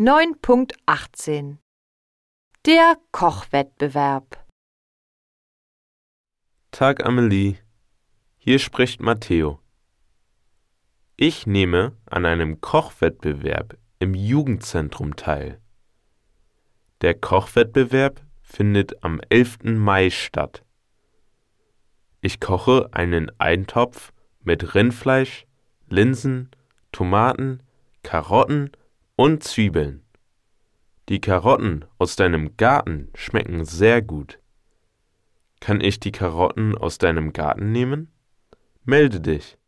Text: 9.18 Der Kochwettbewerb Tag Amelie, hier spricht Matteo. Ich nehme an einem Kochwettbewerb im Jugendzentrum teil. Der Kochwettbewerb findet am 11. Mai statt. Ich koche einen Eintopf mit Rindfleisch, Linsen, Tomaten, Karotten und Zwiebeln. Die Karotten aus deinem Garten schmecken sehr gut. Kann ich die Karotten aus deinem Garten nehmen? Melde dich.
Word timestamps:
9.18 0.00 1.56
Der 2.66 2.96
Kochwettbewerb 3.10 4.46
Tag 6.70 7.04
Amelie, 7.04 7.56
hier 8.36 8.60
spricht 8.60 9.00
Matteo. 9.00 9.58
Ich 11.16 11.48
nehme 11.48 11.96
an 12.06 12.26
einem 12.26 12.60
Kochwettbewerb 12.60 13.76
im 13.98 14.14
Jugendzentrum 14.14 15.16
teil. 15.16 15.60
Der 17.00 17.14
Kochwettbewerb 17.14 18.20
findet 18.40 19.02
am 19.02 19.20
11. 19.30 19.64
Mai 19.64 20.10
statt. 20.10 20.64
Ich 22.20 22.38
koche 22.38 22.90
einen 22.92 23.32
Eintopf 23.40 24.12
mit 24.44 24.76
Rindfleisch, 24.76 25.44
Linsen, 25.88 26.52
Tomaten, 26.92 27.64
Karotten 28.04 28.70
und 29.18 29.42
Zwiebeln. 29.42 30.04
Die 31.08 31.20
Karotten 31.20 31.84
aus 31.98 32.14
deinem 32.14 32.56
Garten 32.56 33.10
schmecken 33.16 33.64
sehr 33.64 34.00
gut. 34.00 34.38
Kann 35.58 35.80
ich 35.80 35.98
die 35.98 36.12
Karotten 36.12 36.78
aus 36.78 36.98
deinem 36.98 37.32
Garten 37.32 37.72
nehmen? 37.72 38.12
Melde 38.84 39.20
dich. 39.20 39.58